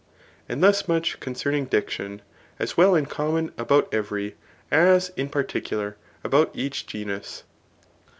And 0.49 0.63
thus 0.63 0.87
much 0.87 1.19
concerning 1.19 1.65
diction, 1.65 2.23
as 2.57 2.75
well 2.75 2.95
in 2.95 3.05
common 3.05 3.51
about 3.55 3.87
every, 3.93 4.35
as 4.71 5.09
in 5.09 5.29
particular 5.29 5.95
about 6.23 6.49
each 6.55 6.87
genus. 6.87 7.43